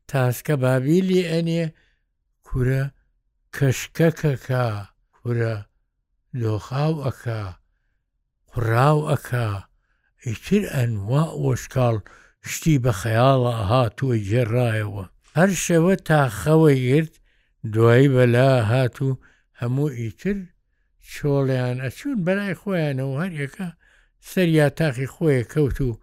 تاسکە 0.10 0.56
بابیلی 0.64 1.24
ئەنێ 1.32 1.64
کورە 2.48 2.84
کەشکەکەکە 3.56 4.66
کورە 5.16 5.56
لۆخاو 6.42 6.94
ئەکا 7.06 7.42
ڕاو 8.70 8.98
ئەکا 9.12 9.48
ئیتر 10.26 10.64
ئەنوا 10.76 11.24
ئۆشکاڵ 11.42 11.96
شتی 12.50 12.74
بە 12.84 12.92
خەیاڵە 13.02 13.54
هاتووە 13.70 14.16
جێڕایەوە 14.30 15.04
هەر 15.38 15.50
شەوە 15.66 15.94
تاخەوە 16.08 16.72
گرت 16.88 17.14
دوایی 17.74 18.12
بەلا 18.16 18.50
هاتوو 18.72 19.20
هەموو 19.60 19.88
ئیتر 20.00 20.38
چۆڵیان 21.12 21.78
ئەچوون 21.86 22.18
بەلای 22.26 22.58
خۆیانەوە 22.62 23.16
هەریەکە 23.24 23.68
سەریا 24.30 24.68
تاقی 24.78 25.12
خۆیە 25.16 25.44
کەوت 25.54 25.78
و 25.90 26.00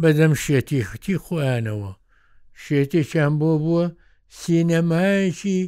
بەدەم 0.00 0.32
شێتی 0.44 0.82
ختی 0.88 1.16
خۆیانەوە 1.24 1.92
شێتێکیان 2.62 3.34
بۆ 3.40 3.50
بووە 3.62 3.86
سینەمایەکی 4.40 5.60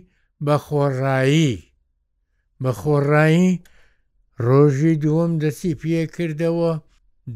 بە 0.45 0.57
خۆڕایی 0.67 1.57
بە 2.63 2.71
خۆڕایی 2.81 3.51
ڕۆژی 4.45 4.95
دووەم 5.03 5.33
دەسی 5.43 5.73
پێ 5.81 6.03
کردەوە 6.15 6.73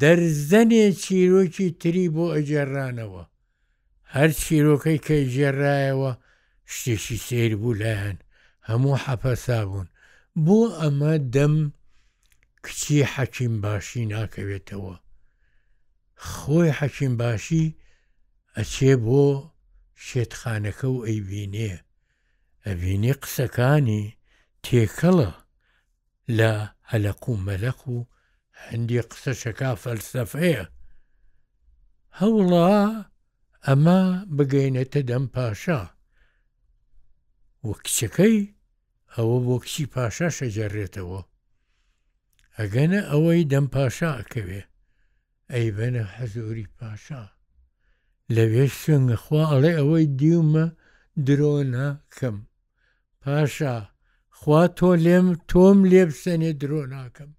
دەرزەنێ 0.00 0.86
چیرۆکی 1.02 1.68
تری 1.80 2.06
بۆ 2.14 2.26
ئەجێڕانەوە 2.34 3.24
هەر 4.14 4.30
چیرۆکەی 4.42 4.98
کە 5.06 5.16
ژێڕایەوە 5.34 6.12
شتێکی 6.72 7.16
سیر 7.26 7.52
بوو 7.60 7.72
لایەن 7.82 8.18
هەموو 8.68 8.96
حەپەسا 9.04 9.60
بوون 9.70 9.88
بۆ 10.44 10.60
ئەمە 10.80 11.14
دەم 11.34 11.54
کچی 12.64 13.02
حەکیم 13.14 13.54
باشی 13.64 14.06
ناکەوێتەوە 14.12 14.96
خۆی 16.28 16.70
حەکیم 16.78 17.14
باشی 17.20 17.64
ئەچێ 18.56 18.92
بۆ 19.06 19.24
شێتخانەکە 20.08 20.84
و 20.90 20.98
ئەیبینێ 21.06 21.72
ئەبینێ 22.66 23.12
قسەکانی 23.22 24.04
تێکەڵە 24.64 25.30
لە 26.38 26.52
هەلق 26.92 27.22
و 27.28 27.32
مەلەق 27.46 27.80
و 27.94 27.96
هەندی 28.68 29.02
قسە 29.08 29.32
شەکا 29.42 29.72
فەلسەفەیە 29.84 30.64
هەوڵا 32.20 32.70
ئەمە 33.66 34.00
بگەینەتە 34.36 35.00
دەم 35.10 35.24
پاشا 35.34 35.82
وە 37.66 37.72
کچەکەی 37.84 38.38
ئەوە 39.14 39.36
بۆ 39.46 39.54
کچی 39.62 39.84
پاشا 39.94 40.28
شەجارڕێتەوە 40.38 41.20
ئەگەنە 42.58 43.00
ئەوەی 43.10 43.42
دەم 43.52 43.66
پاشا 43.74 44.10
ئەکەوێ 44.20 44.62
ئەی 45.52 45.68
بەنە 45.76 46.04
حەزۆری 46.14 46.70
پاشا 46.78 47.22
لەوێ 48.34 48.64
سنگەخوا 48.82 49.42
ئەڵێ 49.52 49.72
ئەوەی 49.78 50.06
دیومە 50.18 50.66
درۆ 51.26 51.54
ناکەم 51.74 52.36
پاشا 53.22 53.76
خوا 54.42 54.62
تۆ 54.78 54.88
لێم 55.04 55.26
تۆم 55.50 55.78
لێبسەنێ 55.90 56.52
درۆ 56.62 56.82
ناکەم 56.94 57.30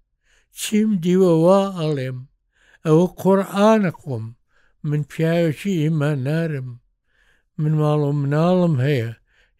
چیم 0.58 0.90
دیوەوە 1.04 1.60
ئەڵێم 1.78 2.18
ئەوە 2.86 3.06
قورآانە 3.20 3.92
قۆم 4.02 4.26
من 4.88 5.00
پیاوێکی 5.10 5.72
ئیمان 5.82 6.18
نارم 6.26 6.68
من 7.60 7.72
ماڵۆ 7.80 8.10
مناڵم 8.22 8.74
هەیە 8.86 9.10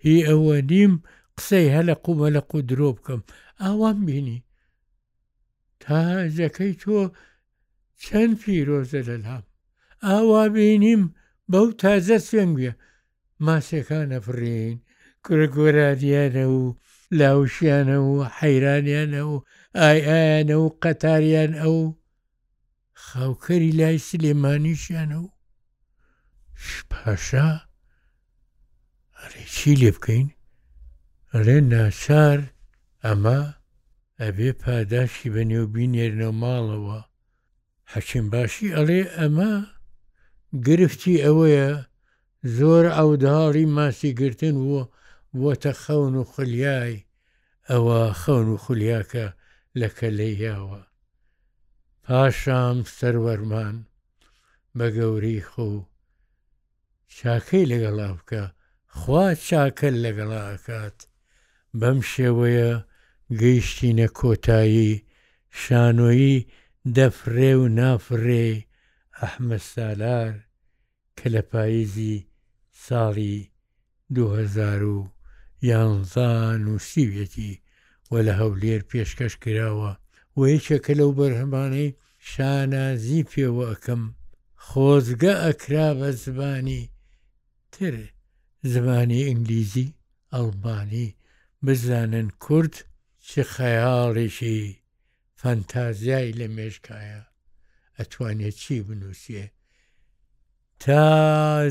هی 0.04 0.18
ئەوە 0.28 0.56
نیم 0.70 0.92
قسەی 1.36 1.66
هەلە 1.76 1.94
قومە 2.04 2.28
لە 2.36 2.42
قو 2.50 2.58
درۆ 2.68 2.90
بکەم 2.96 3.20
ئاوام 3.62 3.98
بینی 4.06 4.38
تاجەکەی 5.82 6.74
تۆ 6.82 6.98
چەند 8.04 8.34
پیرۆزە 8.42 9.00
لەلام 9.08 9.44
ئاوا 10.06 10.42
بینیم 10.54 11.02
بەو 11.52 11.68
تازە 11.82 12.16
سوێنگوێ 12.28 12.72
ماسەکان 13.46 14.04
نەفرین 14.12 14.76
کورە 15.24 15.46
گۆرادیانە 15.56 16.44
و 16.54 16.60
لاوشیانە 17.18 17.98
و 18.08 18.12
حەیرانیانە 18.38 19.22
و 19.32 19.34
ئایانە 19.80 20.56
و 20.64 20.66
قەتاریان 20.82 21.52
ئەو 21.62 21.76
خاوکەری 23.04 23.76
لای 23.78 23.98
سلێمانیشیانە 24.08 25.18
و 25.24 25.28
پاشا 26.90 27.50
چی 29.54 29.72
لێ 29.80 29.90
بکەین 29.96 30.28
ئەڵێ 31.34 31.56
ناشار 31.72 32.38
ئەمە 33.04 33.40
ئەبێ 34.22 34.50
پاداشی 34.62 35.30
بە 35.34 35.42
نێوبینێرنە 35.50 36.30
ماڵەوە 36.40 37.00
حەچم 37.92 38.26
باشی 38.32 38.74
ئەڵێ 38.76 39.00
ئەمە 39.18 39.54
گرفتی 40.66 41.22
ئەوەیە 41.24 41.70
زۆر 42.56 42.84
ئەوداڵی 42.96 43.66
ماسی 43.76 44.12
گرتن 44.20 44.56
وە 44.70 44.82
بۆتە 45.40 45.72
خەون 45.82 46.14
و 46.20 46.24
خولیای 46.32 46.96
ئەوە 47.70 48.00
خەون 48.22 48.46
و 48.54 48.56
خولیاکە 48.64 49.26
لە 49.80 49.88
کەلەیاوە 49.98 50.82
پاشام 52.06 52.76
سەروەرمان 52.96 53.76
بە 54.78 54.86
گەوری 54.96 55.46
خۆ 55.50 55.70
چاکەی 57.16 57.68
لەگەڵا 57.72 58.10
بکە 58.18 58.44
خوا 58.96 59.26
چاکە 59.48 59.88
لەگەڵا 60.04 60.40
ئەکات 60.52 60.98
بەم 61.80 61.98
شێوەیە 62.12 62.70
گەیشتینە 63.40 64.08
کۆتایی 64.18 64.92
شانۆیی 65.62 66.46
دەفرێ 66.96 67.52
و 67.60 67.62
نافرێ 67.78 68.46
ئەحمە 69.20 69.58
سالار 69.74 70.34
کە 71.18 71.26
لە 71.34 71.42
پاییزی 71.50 72.16
ساڵی 72.84 73.38
2023 74.16 75.12
یانزان 75.64 76.64
و 76.68 76.78
سیویەتی 76.90 77.52
وە 78.10 78.18
لە 78.26 78.32
هەولێر 78.40 78.82
پێشکەش 78.90 79.34
کراوە 79.42 79.92
و 80.36 80.40
یەکێکە 80.52 80.92
لەو 81.00 81.10
بەرهەمانەی 81.18 81.94
شانازی 82.30 83.22
پێوە 83.30 83.64
ئەەکەم 83.70 84.02
خۆزگە 84.66 85.34
ئەکرا 85.46 85.90
بە 85.98 86.10
زبانی 86.24 86.82
تر 87.74 87.94
زمانی 88.72 89.24
ئینگلیزی 89.28 89.94
ئەڵبانی 90.34 91.08
بزانن 91.66 92.28
کورد 92.44 92.74
چ 93.28 93.30
خەیاڵێکی 93.54 94.58
فەنتازیای 95.42 96.32
لە 96.38 96.46
مێشکایە 96.56 97.20
ئەتوانێت 97.98 98.54
چی 98.62 98.76
بنووسێ 98.86 99.44
تا 100.82 101.00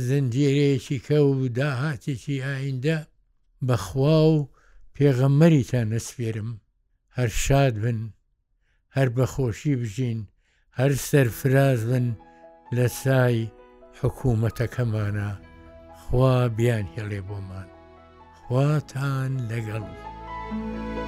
زنجێرێکی 0.07 0.97
کە 1.07 1.11
و 1.27 1.47
داهاتێکی 1.57 2.41
ئایندە 2.47 2.97
بەخوا 3.67 4.17
و 4.33 4.49
پێغەمەری 4.95 5.65
تا 5.71 5.79
نەسپێرم 5.91 6.49
هەر 7.17 7.29
شاد 7.45 7.73
بن 7.83 7.99
هەر 8.95 9.07
بەخۆشی 9.17 9.75
بژین 9.81 10.19
هەر 10.79 10.91
سەرفراز 11.09 11.81
بن 11.91 12.05
لە 12.77 12.87
سای 13.01 13.39
حکوومەتەکەمانە 14.01 15.29
خوا 16.01 16.35
بیان 16.57 16.85
هێڵێ 16.95 17.21
بۆمان 17.27 17.67
خواتان 18.43 19.31
لەگەڵ. 19.51 19.85
thank 20.53 20.95
you 20.95 21.00